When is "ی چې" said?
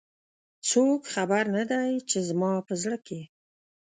1.93-2.17